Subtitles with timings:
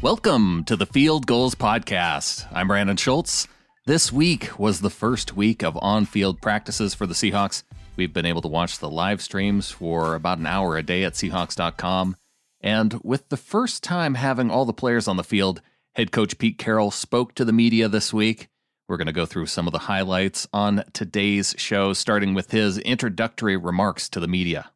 [0.00, 2.46] Welcome to the Field Gulls Podcast.
[2.52, 3.48] I'm Brandon Schultz.
[3.84, 7.64] This week was the first week of on field practices for the Seahawks.
[7.96, 11.14] We've been able to watch the live streams for about an hour a day at
[11.14, 12.14] Seahawks.com.
[12.60, 15.62] And with the first time having all the players on the field,
[15.96, 18.46] head coach Pete Carroll spoke to the media this week.
[18.86, 22.78] We're going to go through some of the highlights on today's show, starting with his
[22.78, 24.70] introductory remarks to the media.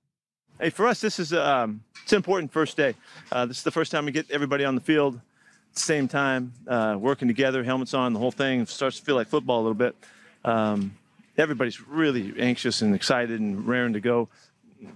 [0.61, 2.95] Hey, for us, this is um, it's an important first day.
[3.31, 6.09] Uh, this is the first time we get everybody on the field at the same
[6.09, 8.61] time, uh, working together, helmets on, the whole thing.
[8.61, 9.96] It starts to feel like football a little bit.
[10.45, 10.96] Um,
[11.39, 14.29] everybody's really anxious and excited and raring to go.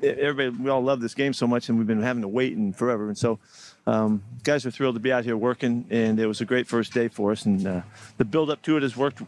[0.03, 2.75] Everybody, we all love this game so much, and we've been having to wait and
[2.75, 3.07] forever.
[3.07, 3.39] And so,
[3.87, 6.93] um, guys are thrilled to be out here working, and it was a great first
[6.93, 7.47] day for us.
[7.47, 7.83] And uh,
[8.19, 9.23] the build up to it has worked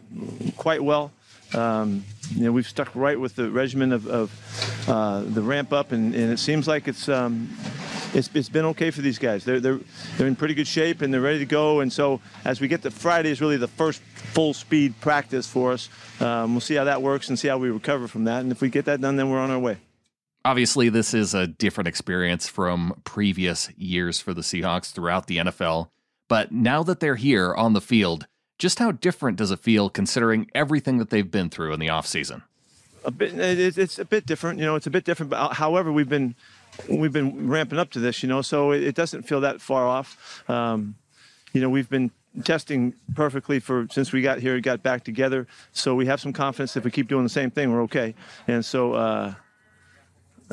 [0.57, 1.13] quite well.
[1.53, 2.03] Um,
[2.35, 6.13] you know, we've stuck right with the regimen of, of uh, the ramp up, and,
[6.13, 7.49] and, it seems like it's, um,
[8.13, 9.43] it's it's been okay for these guys.
[9.43, 9.79] They're they're
[10.17, 11.79] they're in pretty good shape and they're ready to go.
[11.79, 15.71] And so as we get to Friday is really the first full speed practice for
[15.71, 15.89] us.
[16.19, 18.41] Um, we'll see how that works and see how we recover from that.
[18.41, 19.77] And if we get that done, then we're on our way.
[20.45, 25.89] Obviously, this is a different experience from previous years for the Seahawks throughout the NFL.
[26.27, 28.27] But now that they're here on the field,
[28.59, 32.43] just how different does it feel considering everything that they've been through in the offseason?
[33.05, 34.59] A bit, it's a bit different.
[34.59, 35.29] You know, it's a bit different.
[35.29, 36.35] But however, we've been
[36.89, 38.21] we've been ramping up to this.
[38.21, 40.43] You know, so it doesn't feel that far off.
[40.49, 40.95] Um,
[41.53, 42.11] you know, we've been
[42.43, 45.47] testing perfectly for since we got here, got back together.
[45.71, 48.13] So we have some confidence if we keep doing the same thing, we're okay.
[48.47, 48.93] And so.
[48.93, 49.33] Uh,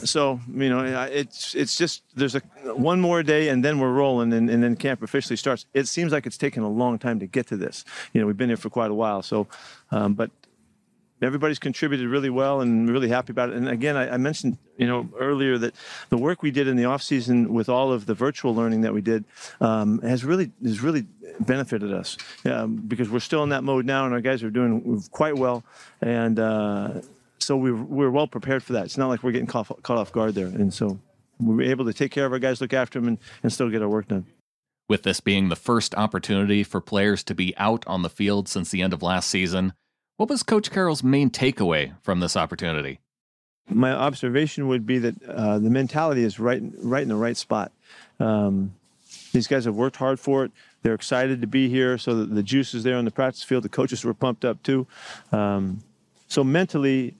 [0.04, 2.40] so you know it's it's just there's a
[2.74, 5.66] one more day and then we're rolling and, and then camp officially starts.
[5.74, 7.84] It seems like it's taken a long time to get to this.
[8.12, 9.22] You know we've been here for quite a while.
[9.22, 9.46] So
[9.90, 10.30] um, but
[11.22, 13.56] everybody's contributed really well and really happy about it.
[13.56, 15.74] And again I, I, mentioned you know earlier that
[16.10, 18.92] the work we did in the off season with all of the virtual learning that
[18.92, 19.24] we did
[19.60, 21.06] um, has really has really
[21.40, 25.02] benefited us um, because we're still in that mode now and our guys are doing
[25.10, 25.64] quite well.
[26.02, 27.00] And uh,
[27.38, 28.86] so we we're well prepared for that.
[28.86, 30.98] It's not like we're getting caught, caught off guard there, and so
[31.38, 33.68] we were able to take care of our guys, look after them, and, and still
[33.68, 34.26] get our work done.
[34.88, 38.70] With this being the first opportunity for players to be out on the field since
[38.70, 39.72] the end of last season,
[40.16, 43.00] what was Coach Carroll's main takeaway from this opportunity?
[43.68, 47.72] My observation would be that uh, the mentality is right, right in the right spot.
[48.20, 48.74] Um,
[49.32, 50.52] these guys have worked hard for it.
[50.82, 53.64] They're excited to be here, so the juice is there on the practice field.
[53.64, 54.86] The coaches were pumped up too.
[55.32, 55.82] Um,
[56.28, 57.16] so mentally,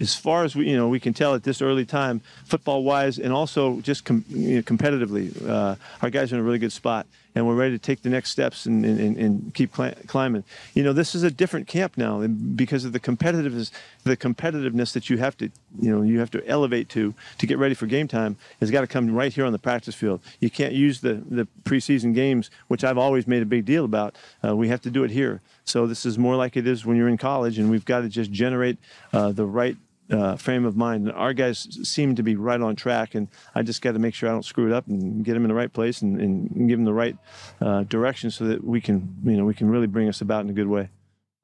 [0.00, 3.18] as far as we you know we can tell at this early time football wise
[3.18, 6.72] and also just com- you know, competitively uh, our guys are in a really good
[6.72, 10.44] spot and we're ready to take the next steps and, and, and keep cl- climbing.
[10.74, 13.70] You know this is a different camp now because of the competitiveness
[14.04, 15.50] the competitiveness that you have to
[15.80, 18.82] you know you have to elevate to to get ready for game time has got
[18.82, 20.20] to come right here on the practice field.
[20.40, 24.16] You can't use the the preseason games which I've always made a big deal about
[24.46, 25.40] uh, we have to do it here.
[25.64, 28.08] So this is more like it is when you're in college and we've got to
[28.08, 28.78] just generate
[29.12, 29.76] uh, the right
[30.10, 31.10] uh, frame of mind.
[31.10, 34.28] Our guys seem to be right on track, and I just got to make sure
[34.28, 36.78] I don't screw it up and get them in the right place and, and give
[36.78, 37.16] them the right
[37.60, 40.50] uh, direction so that we can, you know, we can really bring us about in
[40.50, 40.90] a good way.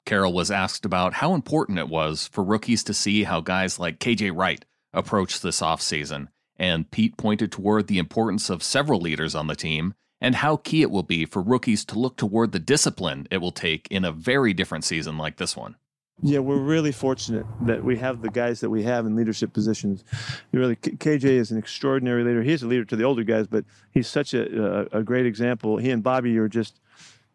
[0.05, 3.99] Carroll was asked about how important it was for rookies to see how guys like
[3.99, 9.47] KJ Wright approach this offseason, and Pete pointed toward the importance of several leaders on
[9.47, 13.27] the team and how key it will be for rookies to look toward the discipline
[13.31, 15.75] it will take in a very different season like this one.
[16.23, 20.03] Yeah, we're really fortunate that we have the guys that we have in leadership positions.
[20.51, 22.43] Really, KJ is an extraordinary leader.
[22.43, 25.77] He's a leader to the older guys, but he's such a, a, a great example.
[25.77, 26.79] He and Bobby are just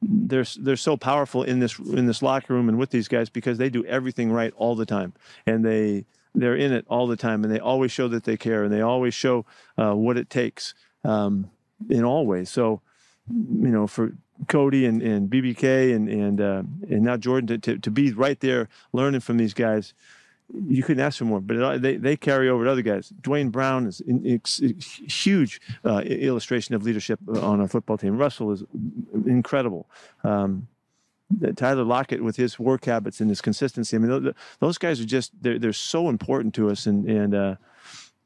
[0.00, 3.58] they're they're so powerful in this in this locker room and with these guys because
[3.58, 5.14] they do everything right all the time,
[5.46, 6.04] and they
[6.34, 8.82] they're in it all the time, and they always show that they care, and they
[8.82, 9.46] always show
[9.78, 11.50] uh, what it takes um,
[11.88, 12.50] in all ways.
[12.50, 12.82] So,
[13.28, 14.12] you know, for
[14.48, 18.38] Cody and, and BBK and and uh, and now Jordyn to, to, to be right
[18.40, 19.94] there learning from these guys.
[20.68, 23.12] You couldn't ask for more, but they, they carry over to other guys.
[23.20, 24.00] Duane Brown is
[24.62, 24.74] a
[25.10, 28.16] huge uh, illustration of leadership on our football team.
[28.16, 28.62] Russell is
[29.26, 29.88] incredible.
[30.22, 30.68] Um,
[31.56, 33.96] Tyler Lockett with his work habits and his consistency.
[33.96, 37.56] I mean, those guys are just they're they're so important to us, and and uh,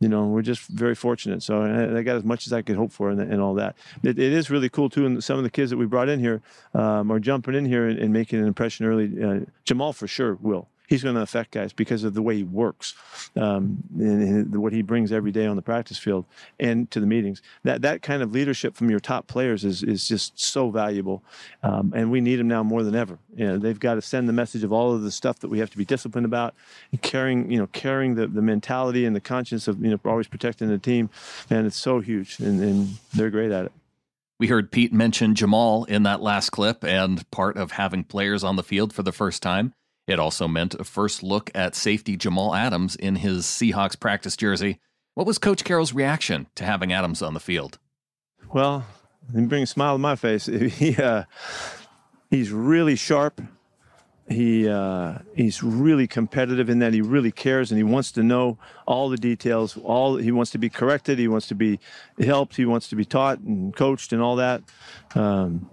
[0.01, 1.43] you know, we're just very fortunate.
[1.43, 3.77] So I, got as much as I could hope for and, and all that.
[4.03, 5.05] It, it is really cool too.
[5.05, 6.41] And some of the kids that we brought in here
[6.75, 9.23] um, are jumping in here and, and making an impression early.
[9.23, 12.43] Uh, Jamal for sure will he's going to affect guys because of the way he
[12.43, 12.95] works
[13.37, 16.27] um, and, what he brings every day on the practice field
[16.59, 17.41] and to the meetings.
[17.63, 21.23] That that kind of leadership from your top players is is just so valuable,
[21.63, 23.19] um, and we need them now more than ever.
[23.35, 25.61] You know, they've got to send the message of all of the stuff that we
[25.61, 26.55] have to be disciplined about,
[27.01, 30.69] carrying you know carrying the, the mentality and the conscience of you know always protecting
[30.69, 31.09] the team,
[31.49, 33.73] and it's so huge, and, and they're great at it.
[34.41, 38.57] We heard Pete mention Jamal in that last clip, and part of having players on
[38.57, 39.75] the field for the first time.
[40.07, 44.81] It also meant a first look at safety Jamal Adams in his Seahawks practice jersey.
[45.15, 47.79] What was Coach Carroll's reaction to having Adams on the field?
[48.53, 48.85] Well,
[49.35, 50.47] he brings a smile to my face.
[50.49, 51.25] He, uh,
[52.31, 53.41] he's really sharp.
[54.29, 58.59] He uh, he's really competitive in that he really cares and he wants to know
[58.87, 59.77] all the details.
[59.77, 61.19] All he wants to be corrected.
[61.19, 61.81] He wants to be
[62.21, 62.55] helped.
[62.55, 64.63] He wants to be taught and coached and all that.
[65.17, 65.69] Um,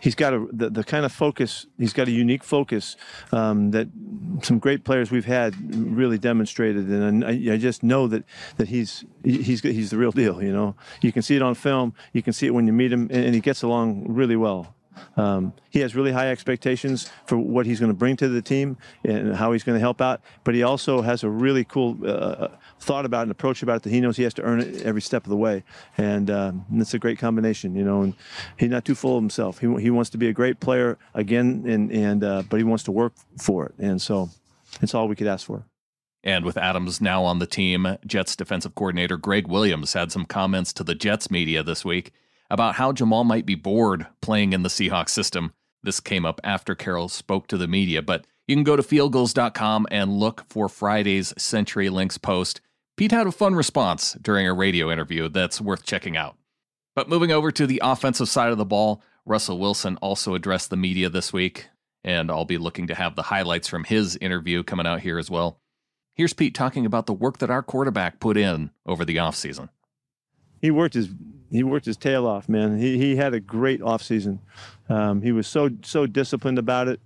[0.00, 1.66] he's got a the, the kind of focus.
[1.78, 2.96] He's got a unique focus
[3.32, 3.88] um, that
[4.42, 8.24] some great players we've had really demonstrated, and I, I, just know that
[8.56, 10.42] that he's he's he's the real deal.
[10.42, 11.94] You know, you can see it on film.
[12.12, 14.74] You can see it when you meet him, and he gets along really well.
[15.16, 18.76] Um, he has really high expectations for what he's going to bring to the team
[19.04, 20.20] and how he's going to help out.
[20.44, 22.48] But he also has a really cool uh,
[22.80, 25.02] thought about and approach about it that he knows he has to earn it every
[25.02, 25.64] step of the way.
[25.96, 28.02] And um, it's a great combination, you know.
[28.02, 28.14] And
[28.56, 29.58] he's not too full of himself.
[29.58, 32.84] He, he wants to be a great player again, and and uh, but he wants
[32.84, 33.74] to work for it.
[33.78, 34.30] And so
[34.80, 35.64] it's all we could ask for.
[36.24, 40.72] And with Adams now on the team, Jets defensive coordinator Gregg Williams had some comments
[40.74, 42.12] to the Jets media this week
[42.50, 45.52] about how Jamal might be bored playing in the Seahawks system.
[45.82, 49.86] This came up after Carroll spoke to the media, but you can go to fieldgulls.com
[49.90, 52.60] and look for Friday's CenturyLinks post.
[52.96, 56.36] Pete had a fun response during a radio interview that's worth checking out.
[56.96, 60.76] But moving over to the offensive side of the ball, Russell Wilson also addressed the
[60.76, 61.68] media this week,
[62.02, 65.30] and I'll be looking to have the highlights from his interview coming out here as
[65.30, 65.60] well.
[66.14, 69.68] Here's Pete talking about the work that our quarterback put in over the offseason.
[70.60, 71.08] He worked his
[71.50, 72.78] he worked his tail off, man.
[72.78, 74.38] He he had a great offseason.
[74.88, 77.00] Um, he was so so disciplined about it.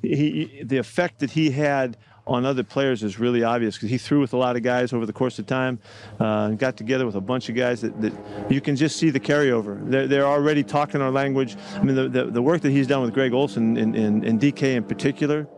[0.00, 1.96] He the effect that he had
[2.26, 5.06] on other players is really obvious because he threw with a lot of guys over
[5.06, 5.78] the course of time,
[6.20, 8.12] uh, got together with a bunch of guys that, that
[8.48, 9.78] you can just see the carryover.
[9.90, 11.56] They're, they're already talking our language.
[11.74, 14.40] I mean, the, the, the work that he's done with Greg Olsen and, and, and
[14.40, 15.48] DK in particular,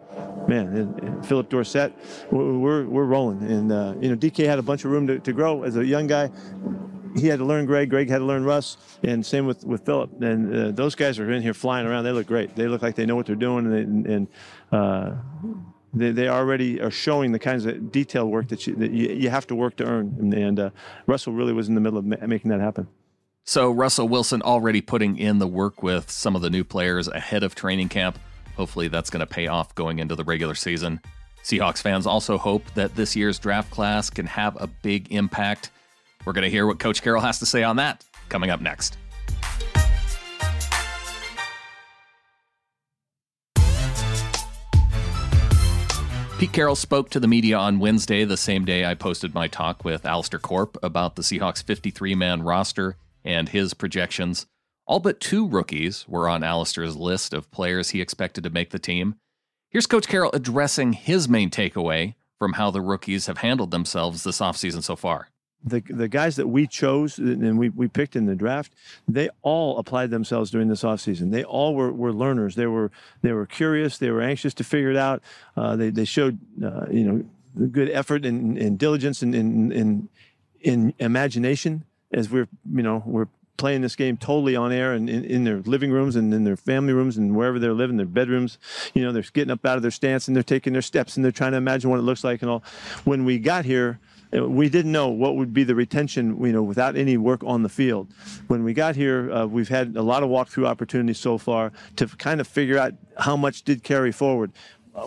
[0.49, 1.93] man, Phillip Dorsett,
[2.31, 3.43] we're, we're rolling.
[3.43, 5.85] And, uh, you know, DK had a bunch of room to, to grow as a
[5.85, 6.31] young guy
[7.15, 7.91] he had to learn Greg.
[7.91, 10.21] Greg had to learn Russ, and same with with Phillip.
[10.23, 12.05] And uh, those guys are in here flying around.
[12.05, 12.57] They look great.
[12.57, 14.29] They look like they know what they're doing, and, and
[14.73, 15.15] uh,
[15.93, 19.31] they, they already are showing the kinds of detail work that you that you, you
[19.31, 20.17] have to work to earn.
[20.19, 20.71] And, and uh,
[21.07, 22.89] Russell really was in the middle of ma- making that happen.
[23.45, 27.43] So Russell Wilson already putting in the work with some of the new players ahead
[27.43, 28.19] of training camp.
[28.57, 31.01] Hopefully, that's going to pay off going into the regular season.
[31.43, 35.71] Seahawks fans also hope that this year's draft class can have a big impact
[36.25, 38.97] we're going to hear what Coach Carroll has to say on that coming up next.
[46.39, 49.85] Pete Carroll spoke to the media on Wednesday, the same day I posted my talk
[49.85, 54.47] with Alistair Corp about the Seahawks 53 man roster and his projections.
[54.87, 58.79] All but two rookies were on Alistair's list of players he expected to make the
[58.79, 59.15] team.
[59.71, 64.41] Here's Coach Carroll addressing his main takeaway from how the rookies have handled themselves this
[64.41, 65.29] offseason so far
[65.65, 68.73] the the guys that we chose and we, we picked in the draft,
[69.09, 71.31] they all applied themselves during this offseason.
[71.31, 72.55] They all were, were learners.
[72.55, 72.91] They were
[73.23, 73.99] they were curious.
[73.99, 75.23] They were anxious to figure it out.
[75.57, 77.25] Uh, they they showed uh, you know
[77.71, 80.09] good effort and, and diligence and in, in,
[80.61, 85.25] in imagination as we're you know we're playing this game totally on air and in,
[85.25, 88.59] in, their living rooms and in their family rooms and wherever they're living, their bedrooms.
[88.95, 91.25] You know, they're getting up out of their stance and they're taking their steps and
[91.25, 92.65] they're trying to imagine what it looks like and all.
[93.05, 94.01] When we got here,
[94.43, 97.69] we didn't know what would be the retention, you know, without any work on the
[97.69, 98.09] field.
[98.49, 102.07] When we got here, uh, we've had a lot of walkthrough opportunities so far to
[102.07, 104.53] kind of figure out how much did carry forward.
[104.95, 105.07] Uh,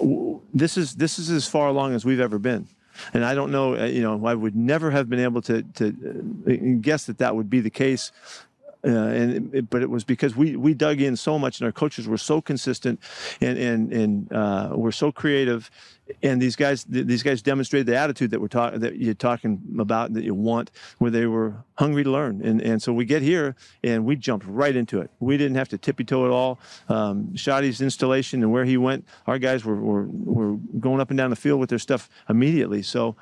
[0.54, 2.68] this is this is as far along as we've ever been.
[3.14, 5.88] And I don't know, uh, you know, I would never have been able to, to
[6.48, 8.12] uh, guess that that would be the case
[8.88, 11.72] uh, and it, but it was because we we dug in so much, and our
[11.72, 13.00] coaches were so consistent,
[13.41, 15.70] and and and uh, were so creative,
[16.24, 20.13] and these guys these guys demonstrated the attitude that we're talking that you're talking about
[20.13, 23.56] that you want, where they were hungry to learn, and and so we get here
[23.84, 25.12] and we jumped right into it.
[25.20, 26.60] We didn't have to tippy toe at all.
[26.88, 31.17] Um, Schotty's installation and where he went, our guys were, were were going up and
[31.17, 32.84] down the field with their stuff immediately.
[32.84, 33.17] So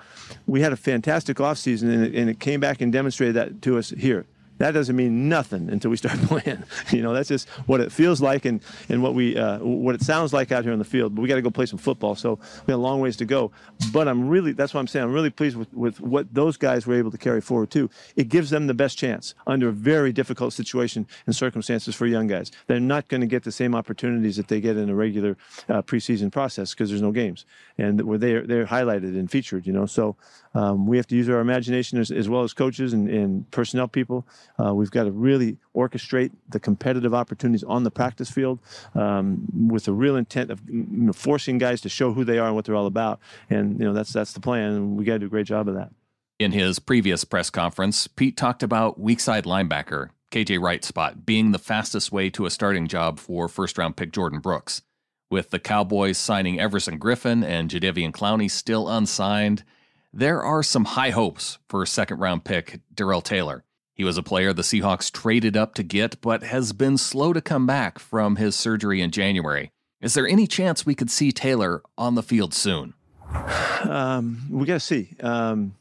[0.46, 3.80] we had a fantastic offseason, and it, and it came back and demonstrated that to
[3.80, 4.28] us here
[4.58, 6.64] that doesn't mean nothing until we start playing.
[6.92, 10.02] you know, that's just what it feels like and, and what we uh, what it
[10.02, 11.16] sounds like out here on the field.
[11.16, 13.26] But we got to go play some football, so we got a long ways to
[13.26, 13.52] go.
[13.92, 15.06] But I'm really that's what I'm saying.
[15.06, 17.90] I'm really pleased with, with what those guys were able to carry forward too.
[18.16, 22.28] It gives them the best chance under a very difficult situation and circumstances for young
[22.28, 22.52] guys.
[22.68, 25.38] They're not going to get the same opportunities that they get in a regular
[25.70, 27.46] uh, preseason process because there's no games,
[27.78, 29.68] and where they're they're highlighted and featured.
[29.68, 30.16] You know, so
[30.54, 33.88] um, we have to use our imagination as, as well as coaches and, and personnel
[33.88, 34.26] people
[34.64, 38.60] Uh, we've got to really orchestrate the competitive opportunities on the practice field
[38.94, 42.48] um, with the real intent of you know, forcing guys to show who they are
[42.48, 43.20] and what they're all about.
[43.50, 45.68] And you know that's that's the plan, and we got to do a great job
[45.68, 45.92] of that.
[46.38, 51.52] In his previous press conference, Pete talked about weak side linebacker KJ Wright spot being
[51.52, 54.82] the fastest way to a starting job for first round pick Jordyn Brooks.
[55.30, 59.64] With the Cowboys signing Everson Griffen and Jadeveon Clowney still unsigned,
[60.14, 63.64] there are some high hopes for second round pick Darrell Taylor.
[63.94, 67.42] He was a player the Seahawks traded up to get, but has been slow to
[67.42, 69.72] come back from his surgery in January.
[70.02, 72.94] Is there any chance we could see Taylor on the field soon?
[73.84, 75.16] Um, we got to see.
[75.22, 75.76] Um,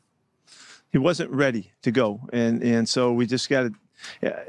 [0.90, 3.72] he wasn't ready to go, and and so we just got
[4.22, 4.32] to.
[4.32, 4.40] Uh,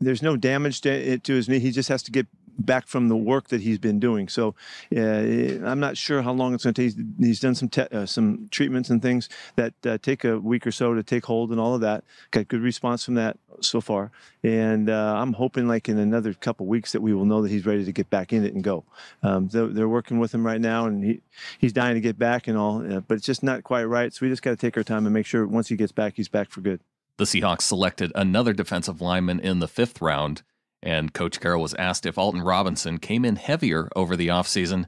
[0.00, 1.60] there's no damage to, to his knee.
[1.60, 2.26] He just has to get
[2.58, 4.28] back from the work that he's been doing.
[4.28, 4.54] So
[4.94, 7.06] uh, I'm not sure how long it's going to take.
[7.18, 10.72] He's done some te- uh, some treatments and things that uh, take a week or
[10.72, 12.04] so to take hold and all of that.
[12.30, 14.10] Got good response from that so far,
[14.42, 17.66] and uh, I'm hoping like in another couple weeks that we will know that he's
[17.66, 18.84] ready to get back in it and go.
[19.22, 21.20] Um, they're, they're, working with him right now, and he
[21.58, 24.12] he's dying to get back and all, uh, but it's just not quite right.
[24.12, 26.14] So we just got to take our time and make sure once he gets back,
[26.16, 26.80] he's back for good.
[27.18, 30.42] The Seahawks selected another defensive lineman in the fifth round
[30.86, 34.86] and Coach Carroll was asked if Alton Robinson came in heavier over the offseason.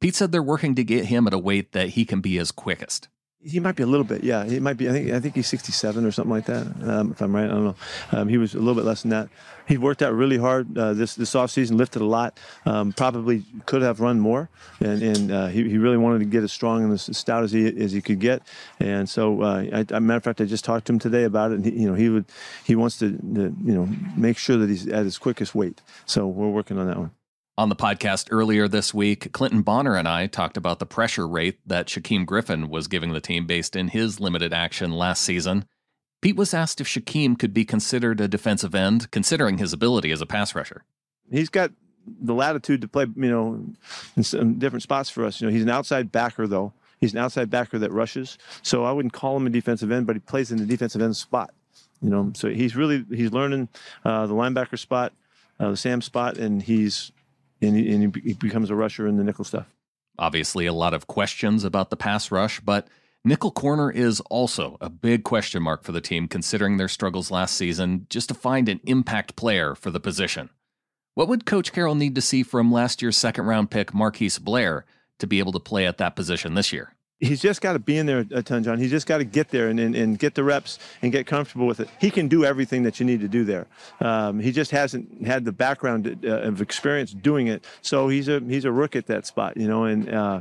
[0.00, 2.52] Pete said they're working to get him at a weight that he can be his
[2.52, 3.08] quickest.
[3.44, 4.44] He might be a little bit, yeah.
[4.44, 4.88] He might be.
[4.88, 5.10] I think.
[5.10, 6.66] I think he's 67 or something like that.
[6.84, 7.74] Um, if I'm right, I don't know.
[8.12, 9.28] Um, he was a little bit less than that.
[9.66, 12.38] He worked out really hard uh, this this off season, lifted a lot.
[12.66, 16.44] Um, probably could have run more, and and uh, he, he really wanted to get
[16.44, 18.42] as strong and as stout as he as he could get.
[18.78, 19.62] And so, uh,
[20.00, 21.56] matter of fact, I just talked to him today about it.
[21.56, 22.26] And he, you know, he would
[22.64, 25.80] he wants to, to you know make sure that he's at his quickest weight.
[26.06, 27.10] So we're working on that one.
[27.58, 31.58] On the podcast earlier this week, Clinton Bonner and I talked about the pressure rate
[31.66, 35.66] that Shaquem Griffin was giving the team based in his limited action last season.
[36.22, 40.22] Pete was asked if Shaquem could be considered a defensive end, considering his ability as
[40.22, 40.84] a pass rusher.
[41.30, 41.72] He's got
[42.06, 43.62] the latitude to play, you know,
[44.16, 45.38] in some different spots for us.
[45.38, 46.72] You know, he's an outside backer, though.
[47.00, 48.38] He's an outside backer that rushes.
[48.62, 51.18] So I wouldn't call him a defensive end, but he plays in the defensive end
[51.18, 51.52] spot.
[52.00, 53.68] You know, so he's really he's learning
[54.06, 55.12] uh, the linebacker spot,
[55.60, 57.12] uh, the Sam spot, and he's
[57.62, 59.66] and he, and he becomes a rusher in the nickel stuff.
[60.18, 62.88] Obviously, a lot of questions about the pass rush, but
[63.24, 67.56] nickel corner is also a big question mark for the team considering their struggles last
[67.56, 70.50] season just to find an impact player for the position.
[71.14, 74.84] What would Coach Carroll need to see from last year's second round pick Marquise Blair
[75.18, 76.94] to be able to play at that position this year?
[77.22, 78.78] He's just got to be in there a ton, John.
[78.78, 81.66] He's just got to get there and, and, and, get the reps and get comfortable
[81.66, 81.88] with it.
[82.00, 83.66] He can do everything that you need to do there.
[84.00, 88.40] Um, he just hasn't had the background uh, of experience doing it, so he's a
[88.40, 89.84] he's a rook at that spot, you know.
[89.84, 90.40] And uh,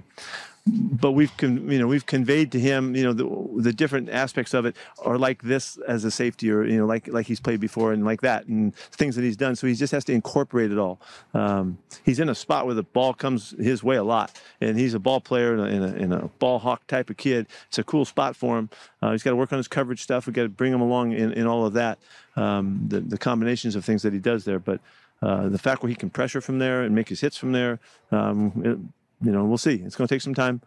[0.67, 4.53] but we've con- you know we've conveyed to him you know the, the different aspects
[4.53, 7.59] of it are like this as a safety or you know like like he's played
[7.59, 9.55] before and like that and things that he's done.
[9.55, 10.99] So he just has to incorporate it all.
[11.33, 14.93] Um, he's in a spot where the ball comes his way a lot and he's
[14.93, 17.47] a ball player and a, and a, and a ball hawk type of kid.
[17.67, 18.69] It's a cool spot for him.
[19.01, 20.27] Uh, he's got to work on his coverage stuff.
[20.27, 21.99] We got to bring him along in, in all of that
[22.35, 24.59] um, the, the combinations of things that he does there.
[24.59, 24.79] But
[25.21, 27.79] uh, the fact where he can pressure from there and make his hits from there
[28.11, 29.75] um, you know, we'll see.
[29.75, 30.61] It's going to take some time.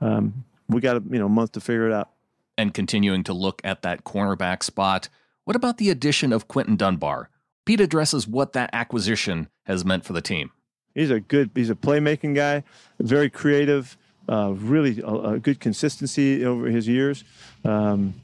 [0.00, 2.10] Um, we got a you know month to figure it out.
[2.56, 5.08] And continuing to look at that cornerback spot,
[5.44, 7.30] what about the addition of Quinton Dunbar?
[7.64, 10.50] Pete addresses what that acquisition has meant for the team.
[10.94, 12.64] He's a good, he's a playmaking guy,
[12.98, 13.96] very creative,
[14.28, 17.24] uh, really a, a, good consistency over his years.
[17.64, 18.14] Um,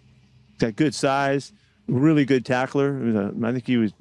[0.58, 1.52] got good size,
[1.86, 3.30] really good tackler.
[3.44, 3.92] I think he was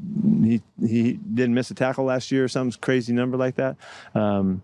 [0.42, 3.78] he he didn't miss a tackle last year or some crazy number like that.
[4.16, 4.62] Um,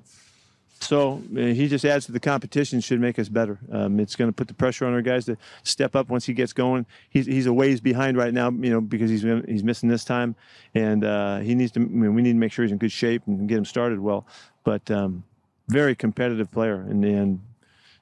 [0.80, 3.60] so uh, he just adds to the competition, should make us better.
[3.72, 6.34] Um, it's going to put the pressure on our guys to step up once he
[6.34, 6.86] gets going.
[7.10, 10.36] He's, he's a ways behind right now, you know, because he's he's missing this time,
[10.74, 11.82] and uh, he needs to.
[11.82, 14.00] I mean, we need to make sure he's in good shape and get him started
[14.00, 14.26] well.
[14.64, 15.24] But um,
[15.68, 17.42] very competitive player, and and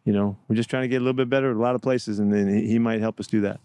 [0.05, 1.81] you know, we're just trying to get a little bit better at a lot of
[1.81, 3.60] places, and then he might help us do that.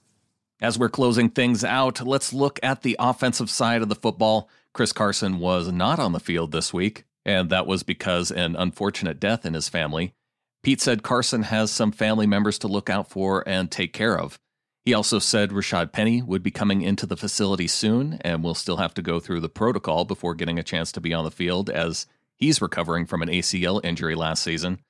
[0.60, 4.48] As we're closing things out, let's look at the offensive side of the football.
[4.72, 9.20] Chris Carson was not on the field this week and that was because an unfortunate
[9.20, 10.14] death in his family.
[10.62, 14.38] Pete said Carson has some family members to look out for and take care of.
[14.84, 18.78] He also said Rashaad Penny would be coming into the facility soon and will still
[18.78, 21.70] have to go through the protocol before getting a chance to be on the field
[21.70, 24.80] as he's recovering from an ACL injury last season.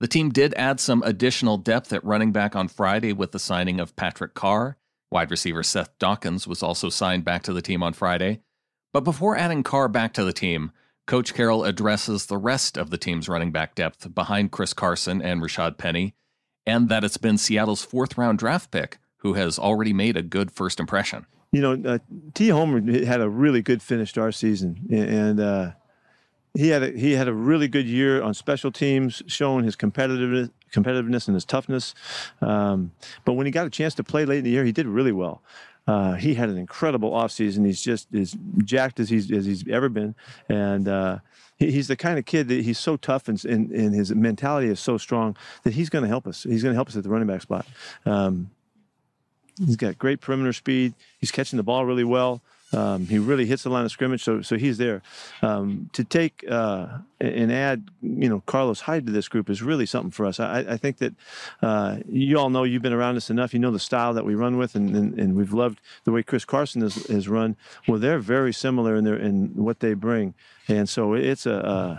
[0.00, 3.80] The team did add some additional depth at running back on Friday with the signing
[3.80, 4.76] of Patrick Carr.
[5.10, 8.40] Wide receiver Seth Dawkins was also signed back to the team on Friday.
[8.92, 10.72] But before adding Carr back to the team,
[11.06, 15.42] Coach Carroll addresses the rest of the team's running back depth behind Chris Carson and
[15.42, 16.14] Rashaad Penny,
[16.64, 20.50] and that it's been Seattle's fourth round draft pick who has already made a good
[20.50, 21.26] first impression.
[21.52, 21.98] you know, uh,
[22.34, 22.48] T.
[22.48, 25.72] Homer had a really good finish to our season, and uh,
[26.54, 30.50] he had a, he had a really good year on special teams, showing his competitiveness,
[30.72, 31.94] competitiveness and his toughness.
[32.40, 32.92] Um,
[33.24, 35.12] but when he got a chance to play late in the year, he did really
[35.12, 35.42] well.
[35.86, 37.66] Uh, he had an incredible offseason.
[37.66, 40.14] He's just as jacked as he's as he's ever been,
[40.48, 41.18] and uh,
[41.56, 44.68] he, he's the kind of kid that he's so tough and, and, and his mentality
[44.68, 46.44] is so strong that he's going to help us.
[46.44, 47.66] He's going to help us at the running back spot.
[48.06, 48.50] Um,
[49.58, 50.94] He's got great perimeter speed.
[51.18, 52.42] He's catching the ball really well.
[52.72, 55.02] Um, he really hits the line of scrimmage, so so he's there.
[55.42, 56.86] Um, to take uh,
[57.20, 60.40] and add, you know, Carlos Hyde to this group is really something for us.
[60.40, 61.14] I, I think that
[61.62, 63.52] uh, you all know you've been around us enough.
[63.52, 66.22] You know the style that we run with, and, and, and we've loved the way
[66.22, 67.56] Chris Carson has, has run.
[67.86, 70.34] Well, they're very similar in their in what they bring,
[70.68, 71.64] and so it's a.
[71.64, 71.98] Uh,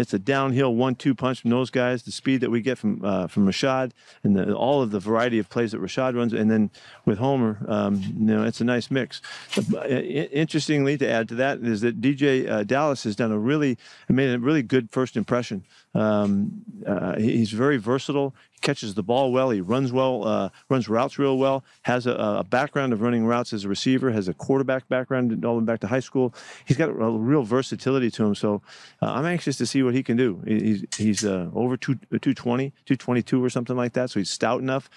[0.00, 2.02] it's a downhill one-two punch from those guys.
[2.02, 3.92] The speed that we get from uh, from Rashaad
[4.22, 6.70] and the, all of the variety of plays that Rashaad runs, and then
[7.04, 9.20] with Homer, um, you know, it's a nice mix.
[9.56, 13.78] Uh, interestingly, to add to that is that DeeJay uh, Dallas has done a really
[14.08, 15.64] made a really good first impression.
[15.94, 19.50] Um, uh, he's very versatile catches the ball well.
[19.50, 21.64] He runs well, uh, runs routes real well.
[21.82, 24.10] Has a, a, background of running routes as a receiver.
[24.10, 26.34] Has a quarterback background all the way back to high school.
[26.64, 28.34] He's got a real versatility to him.
[28.34, 28.62] So
[29.02, 30.42] uh, I'm anxious to see what he can do.
[30.46, 34.10] He's he's uh, over two, 220, 222 or something like that.
[34.10, 34.90] So he's stout enough.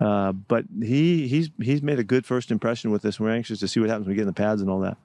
[0.00, 3.20] Uh, but he he's he's made a good first impression with this.
[3.20, 4.96] We're anxious to see what happens when we get in the pads and all that.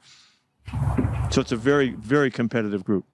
[1.32, 3.06] So it's a very very competitive group.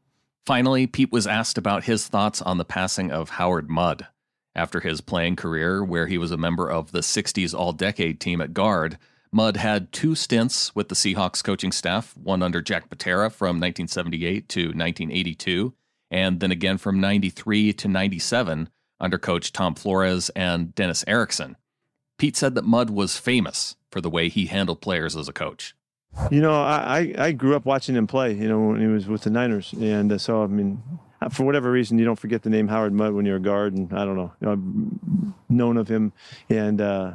[0.45, 4.07] Finally, Pete was asked about his thoughts on the passing of Howard Mudd.
[4.55, 8.41] After his playing career, where he was a member of the 60s All Decade team
[8.41, 8.97] at guard,
[9.31, 14.49] Mudd had two stints with the Seahawks coaching staff, one under Jack Patera from 1978
[14.49, 15.73] to 1982,
[16.09, 21.55] and then again from 93 to 97 under coach Tom Flores and Dennis Erickson.
[22.17, 25.75] Pete said that Mudd was famous for the way he handled players as a coach.
[26.29, 29.21] You know, I, I grew up watching him play, you know, when he was with
[29.21, 29.73] the Niners.
[29.79, 30.83] And so, I mean,
[31.31, 33.73] for whatever reason, you don't forget the name Howard Mudd when you're a guard.
[33.73, 36.13] And I don't know, you know I've known of him
[36.49, 37.13] and, uh,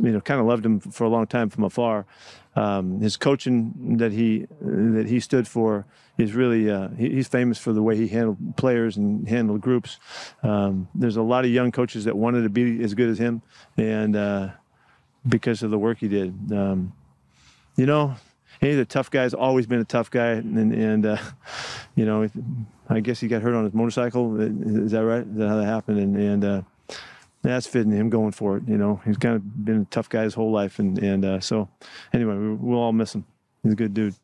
[0.00, 2.06] you know, kind of loved him for a long time from afar.
[2.54, 7.58] Um, his coaching that he that he stood for is really uh, he, he's famous
[7.58, 9.98] for the way he handled players and handled groups.
[10.42, 13.42] Um, there's a lot of young coaches that wanted to be as good as him,
[13.76, 14.48] and uh,
[15.28, 16.34] because of the work he did.
[16.52, 16.92] Um,
[17.76, 18.16] you know,
[18.60, 19.24] he's a tough guy.
[19.24, 21.18] He's always been a tough guy, and and uh,
[21.94, 22.28] you know,
[22.88, 24.40] I guess he got hurt on his motorcycle.
[24.40, 25.26] Is that right?
[25.26, 25.98] Is that how that happened?
[25.98, 26.62] And and uh,
[27.42, 28.64] that's fitting him going for it.
[28.66, 31.40] You know, he's kind of been a tough guy his whole life, and and uh,
[31.40, 31.68] so
[32.12, 33.24] anyway, we'll all miss him.
[33.62, 34.14] He's a good dude.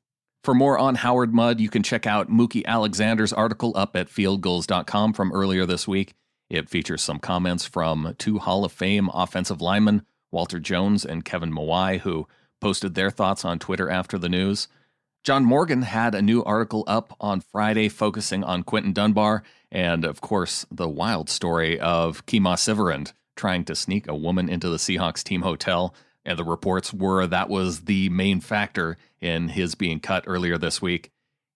[0.42, 5.14] For more on Howard Mudd, you can check out Mookie Alexander's article up at fieldgulls.com
[5.14, 6.12] from earlier this week.
[6.50, 11.50] It features some comments from two Hall of Fame offensive linemen, Walter Jones and Kevin
[11.50, 12.28] Mawae, who
[12.64, 14.68] posted their thoughts on Twitter after the news.
[15.22, 20.22] John Morgan had a new article up on Friday focusing on Quinton Dunbar and, of
[20.22, 25.22] course, the wild story of Kemah Siverand trying to sneak a woman into the Seahawks
[25.22, 25.94] team hotel.
[26.24, 30.80] And the reports were that was the main factor in his being cut earlier this
[30.80, 31.10] week.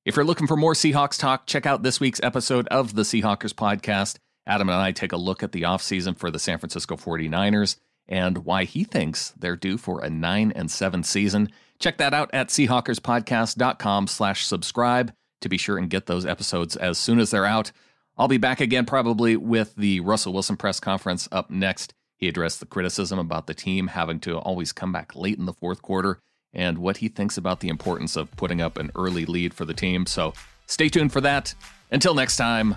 [0.04, 3.54] If you're looking for more Seahawks talk, check out this week's episode of the Seahawkers
[3.54, 4.18] podcast.
[4.46, 7.76] Adam and I take a look at the offseason for the San Francisco 49ers
[8.08, 11.50] and why he thinks they're due for a 9 and 7 season.
[11.78, 16.98] Check that out at seahawkerspodcast.com slash subscribe to be sure and get those episodes as
[16.98, 17.70] soon as they're out.
[18.16, 21.94] I'll be back again probably with the Russell Wilson press conference up next.
[22.16, 25.52] He addressed the criticism about the team having to always come back late in the
[25.52, 26.18] fourth quarter
[26.52, 29.74] and what he thinks about the importance of putting up an early lead for the
[29.74, 30.06] team.
[30.06, 30.32] So
[30.66, 31.54] stay tuned for that.
[31.92, 32.74] Until next time,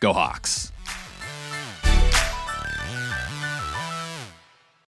[0.00, 0.72] go Hawks.